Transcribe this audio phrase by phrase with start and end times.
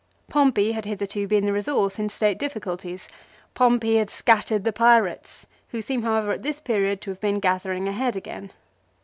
[0.29, 3.07] Pompey had hitherto been the resource in state difficulties.
[3.53, 7.87] Pompey had scattered the pirates, who seem however at this period to have been gathering
[7.87, 8.51] ahead again.